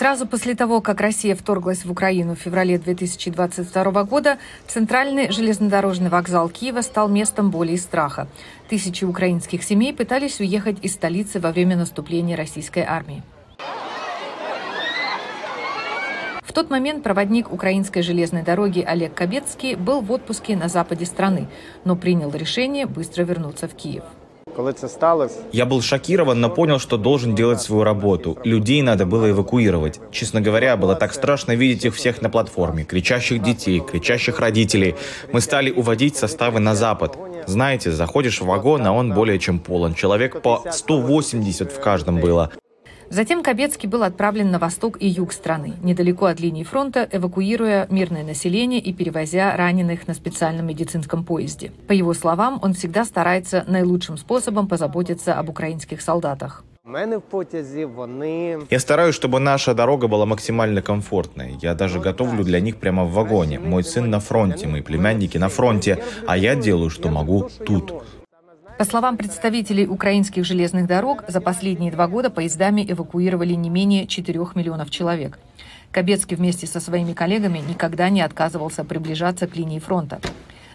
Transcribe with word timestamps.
Сразу 0.00 0.26
после 0.26 0.54
того, 0.54 0.80
как 0.80 1.02
Россия 1.02 1.36
вторглась 1.36 1.84
в 1.84 1.90
Украину 1.90 2.34
в 2.34 2.38
феврале 2.38 2.78
2022 2.78 4.04
года, 4.04 4.38
центральный 4.66 5.30
железнодорожный 5.30 6.08
вокзал 6.08 6.48
Киева 6.48 6.80
стал 6.80 7.10
местом 7.10 7.50
боли 7.50 7.72
и 7.72 7.76
страха. 7.76 8.26
Тысячи 8.70 9.04
украинских 9.04 9.62
семей 9.62 9.92
пытались 9.92 10.40
уехать 10.40 10.78
из 10.80 10.94
столицы 10.94 11.38
во 11.38 11.52
время 11.52 11.76
наступления 11.76 12.34
российской 12.34 12.82
армии. 12.82 13.22
В 16.42 16.54
тот 16.54 16.70
момент 16.70 17.02
проводник 17.02 17.52
украинской 17.52 18.00
железной 18.00 18.42
дороги 18.42 18.80
Олег 18.80 19.12
Кабецкий 19.12 19.74
был 19.74 20.00
в 20.00 20.10
отпуске 20.12 20.56
на 20.56 20.68
западе 20.68 21.04
страны, 21.04 21.46
но 21.84 21.94
принял 21.94 22.30
решение 22.30 22.86
быстро 22.86 23.24
вернуться 23.24 23.68
в 23.68 23.74
Киев. 23.74 24.04
Я 25.52 25.66
был 25.66 25.82
шокирован, 25.82 26.40
но 26.40 26.50
понял, 26.50 26.78
что 26.78 26.96
должен 26.96 27.34
делать 27.34 27.60
свою 27.60 27.84
работу. 27.84 28.38
Людей 28.44 28.82
надо 28.82 29.06
было 29.06 29.30
эвакуировать. 29.30 30.00
Честно 30.10 30.40
говоря, 30.40 30.76
было 30.76 30.94
так 30.94 31.14
страшно 31.14 31.52
видеть 31.52 31.84
их 31.84 31.94
всех 31.94 32.22
на 32.22 32.30
платформе. 32.30 32.84
Кричащих 32.84 33.42
детей, 33.42 33.80
кричащих 33.80 34.40
родителей. 34.40 34.94
Мы 35.32 35.40
стали 35.40 35.70
уводить 35.70 36.16
составы 36.16 36.60
на 36.60 36.74
запад. 36.74 37.16
Знаете, 37.46 37.90
заходишь 37.90 38.40
в 38.40 38.46
вагон, 38.46 38.86
а 38.86 38.92
он 38.92 39.12
более 39.12 39.38
чем 39.38 39.58
полон. 39.58 39.94
Человек 39.94 40.42
по 40.42 40.64
180 40.70 41.72
в 41.72 41.80
каждом 41.80 42.20
было. 42.20 42.50
Затем 43.10 43.42
Кобецкий 43.42 43.88
был 43.88 44.04
отправлен 44.04 44.52
на 44.52 44.60
восток 44.60 44.96
и 45.00 45.08
юг 45.08 45.32
страны, 45.32 45.74
недалеко 45.82 46.26
от 46.26 46.38
линии 46.38 46.62
фронта, 46.62 47.08
эвакуируя 47.10 47.88
мирное 47.90 48.22
население 48.22 48.78
и 48.78 48.92
перевозя 48.92 49.56
раненых 49.56 50.06
на 50.06 50.14
специальном 50.14 50.68
медицинском 50.68 51.24
поезде. 51.24 51.72
По 51.88 51.92
его 51.92 52.14
словам, 52.14 52.60
он 52.62 52.72
всегда 52.72 53.04
старается 53.04 53.64
наилучшим 53.66 54.16
способом 54.16 54.68
позаботиться 54.68 55.34
об 55.34 55.48
украинских 55.48 56.02
солдатах. 56.02 56.64
Я 58.70 58.78
стараюсь, 58.78 59.14
чтобы 59.14 59.40
наша 59.40 59.74
дорога 59.74 60.06
была 60.06 60.24
максимально 60.24 60.80
комфортной. 60.80 61.58
Я 61.60 61.74
даже 61.74 61.98
готовлю 61.98 62.44
для 62.44 62.60
них 62.60 62.76
прямо 62.76 63.04
в 63.04 63.12
вагоне. 63.12 63.58
Мой 63.58 63.82
сын 63.82 64.08
на 64.08 64.20
фронте, 64.20 64.68
мои 64.68 64.82
племянники 64.82 65.36
на 65.36 65.48
фронте, 65.48 66.02
а 66.28 66.36
я 66.36 66.54
делаю, 66.54 66.90
что 66.90 67.08
могу 67.08 67.48
тут. 67.66 67.92
По 68.80 68.86
словам 68.86 69.18
представителей 69.18 69.86
украинских 69.86 70.46
железных 70.46 70.86
дорог, 70.86 71.24
за 71.28 71.42
последние 71.42 71.92
два 71.92 72.08
года 72.08 72.30
поездами 72.30 72.82
эвакуировали 72.88 73.52
не 73.52 73.68
менее 73.68 74.06
4 74.06 74.40
миллионов 74.54 74.90
человек. 74.90 75.38
Кобецкий 75.90 76.34
вместе 76.34 76.66
со 76.66 76.80
своими 76.80 77.12
коллегами 77.12 77.58
никогда 77.58 78.08
не 78.08 78.22
отказывался 78.22 78.82
приближаться 78.82 79.46
к 79.46 79.54
линии 79.54 79.80
фронта. 79.80 80.18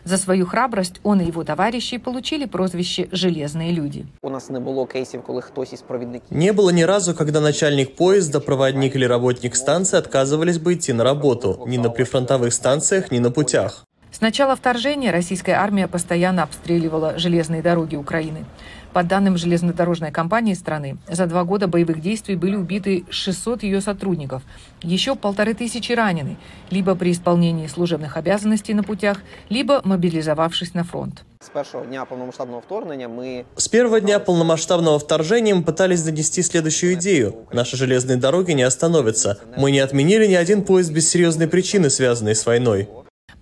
За 0.03 0.17
свою 0.17 0.45
храбрость 0.45 0.99
он 1.01 1.19
и 1.19 1.25
его 1.25 1.43
товарищи 1.43 1.97
получили 1.97 2.45
прозвище 2.45 3.07
«железные 3.11 3.71
люди». 3.71 4.05
У 4.21 4.29
нас 4.29 4.49
не 4.49 4.59
было 4.59 4.85
кейсов, 4.87 5.25
когда 5.25 5.41
кто-то 5.41 5.73
из 5.73 5.81
проводников... 5.81 6.29
Не 6.29 6.53
было 6.53 6.69
ни 6.69 6.83
разу, 6.83 7.15
когда 7.15 7.41
начальник 7.41 7.95
поезда, 7.95 8.39
проводник 8.39 8.95
или 8.95 9.05
работник 9.05 9.55
станции 9.55 9.97
отказывались 9.97 10.59
бы 10.59 10.75
идти 10.75 10.93
на 10.93 11.03
работу. 11.03 11.63
Ни 11.65 11.77
на 11.77 11.89
прифронтовых 11.89 12.53
станциях, 12.53 13.09
ни 13.09 13.17
на 13.17 13.31
путях. 13.31 13.83
С 14.15 14.21
начала 14.21 14.55
вторжения 14.55 15.11
российская 15.11 15.55
армия 15.55 15.89
постоянно 15.89 16.43
обстреливала 16.43 17.19
железные 17.19 17.61
дороги 17.61 17.97
Украины. 17.97 18.45
По 18.93 19.03
данным 19.03 19.35
железнодорожной 19.35 20.09
компании 20.09 20.53
страны, 20.53 20.95
за 21.09 21.25
два 21.25 21.43
года 21.43 21.67
боевых 21.67 21.99
действий 21.99 22.37
были 22.37 22.55
убиты 22.55 23.03
600 23.09 23.63
ее 23.63 23.81
сотрудников, 23.81 24.41
еще 24.81 25.15
полторы 25.17 25.53
тысячи 25.53 25.91
ранены, 25.91 26.37
либо 26.69 26.95
при 26.95 27.11
исполнении 27.11 27.67
служебных 27.67 28.15
обязанностей 28.15 28.73
на 28.73 28.83
путях, 28.83 29.17
либо 29.49 29.81
мобилизовавшись 29.83 30.73
на 30.73 30.85
фронт. 30.85 31.25
С 31.41 31.49
первого 31.49 31.85
дня 31.85 32.05
полномасштабного 32.05 32.61
вторжения 32.61 33.09
мы... 33.09 33.45
С 33.57 33.67
первого 33.67 33.99
дня 33.99 34.19
полномасштабного 34.19 34.97
вторжения 34.97 35.53
мы 35.53 35.63
пытались 35.63 36.03
донести 36.03 36.41
следующую 36.41 36.93
идею. 36.93 37.49
Наши 37.51 37.75
железные 37.75 38.15
дороги 38.15 38.53
не 38.53 38.63
остановятся. 38.63 39.39
Мы 39.57 39.71
не 39.71 39.79
отменили 39.79 40.25
ни 40.25 40.35
один 40.35 40.63
поезд 40.63 40.93
без 40.93 41.09
серьезной 41.09 41.49
причины, 41.49 41.89
связанной 41.89 42.33
с 42.33 42.45
войной. 42.45 42.87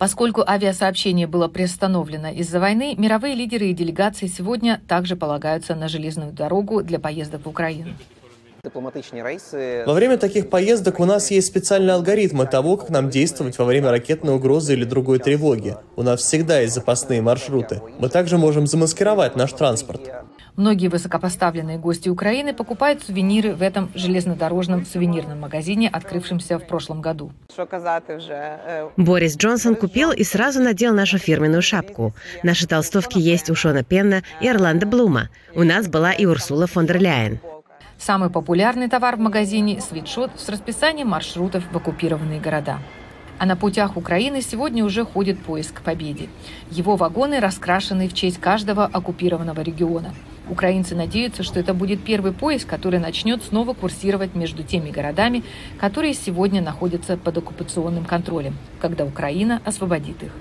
Поскольку 0.04 0.44
авиасообщение 0.46 1.28
было 1.28 1.48
приостановлено 1.48 2.28
из-за 2.28 2.60
войны, 2.60 2.94
мировые 2.98 3.36
лидеры 3.36 3.68
и 3.68 3.74
делегации 3.74 4.28
сегодня 4.28 4.82
также 4.86 5.16
полагаются 5.16 5.76
на 5.76 5.88
железную 5.88 6.34
дорогу 6.34 6.84
для 6.84 7.00
поездок 7.00 7.46
в 7.46 7.48
Украину. 7.48 7.94
Во 8.66 9.94
время 9.94 10.18
таких 10.18 10.50
поездок 10.50 11.00
у 11.00 11.06
нас 11.06 11.32
есть 11.32 11.48
специальные 11.48 11.94
алгоритмы 11.94 12.46
того, 12.46 12.76
как 12.76 12.90
нам 12.90 13.10
действовать 13.10 13.58
во 13.58 13.64
время 13.64 13.92
ракетной 13.92 14.36
угрозы 14.36 14.74
или 14.74 14.84
другой 14.84 15.20
тревоги. 15.20 15.78
У 15.96 16.04
нас 16.04 16.20
всегда 16.20 16.60
есть 16.60 16.74
запасные 16.74 17.22
маршруты. 17.22 17.82
Мы 17.98 18.10
также 18.10 18.38
можем 18.38 18.68
замаскировать 18.68 19.38
наш 19.38 19.54
транспорт. 19.54 20.02
Многие 20.56 20.88
высокопоставленные 20.88 21.80
гости 21.80 22.10
Украины 22.10 22.54
покупают 22.54 23.02
сувениры 23.04 23.56
в 23.56 23.64
этом 23.64 23.90
железнодорожном 23.96 24.86
сувенирном 24.86 25.40
магазине, 25.40 25.90
открывшемся 25.90 26.60
в 26.60 26.68
прошлом 26.68 27.02
году. 27.02 27.32
Борис 28.98 29.36
Джонсон 29.36 29.76
купил 29.76 30.12
и 30.12 30.24
сразу 30.24 30.62
надел 30.62 30.94
нашу 30.94 31.18
фирменную 31.18 31.64
шапку. 31.64 32.14
Наши 32.44 32.68
толстовки 32.68 33.18
есть 33.18 33.50
у 33.50 33.56
Шона 33.56 33.84
Пенна 33.84 34.22
и 34.42 34.48
Орландо 34.48 34.86
Блума. 34.86 35.30
У 35.56 35.64
нас 35.64 35.88
была 35.88 36.14
и 36.14 36.26
Урсула 36.26 36.68
фон 36.68 36.86
дер 36.86 37.02
Ляйен. 37.02 37.40
Самый 37.98 38.30
популярный 38.30 38.90
товар 38.90 39.16
в 39.16 39.20
магазине– 39.20 39.82
свитшот 39.90 40.32
с 40.38 40.50
расписанием 40.50 41.08
маршрутов 41.08 41.64
в 41.72 41.78
оккупированные 41.78 42.40
города. 42.40 42.80
А 43.44 43.46
на 43.46 43.58
путях 43.58 43.98
Украины 43.98 44.42
сегодня 44.42 44.86
уже 44.86 45.04
ходит 45.04 45.38
поиск 45.38 45.82
победе. 45.82 46.30
Его 46.72 46.96
вагоны 46.96 47.42
раскрашены 47.42 48.08
в 48.08 48.14
честь 48.14 48.40
каждого 48.40 48.86
оккупированного 48.86 49.60
региона. 49.60 50.14
Украинцы 50.50 50.96
надеются, 50.96 51.44
что 51.44 51.60
это 51.60 51.74
будет 51.74 52.02
первый 52.06 52.32
поезд, 52.32 52.66
который 52.66 53.02
начнет 53.02 53.44
снова 53.44 53.74
курсировать 53.74 54.34
между 54.34 54.64
теми 54.64 54.92
городами, 54.92 55.44
которые 55.78 56.14
сегодня 56.14 56.62
находятся 56.62 57.18
под 57.18 57.40
оккупационным 57.40 58.06
контролем, 58.06 58.56
когда 58.80 59.04
Украина 59.04 59.62
освободит 59.66 60.24
их. 60.24 60.32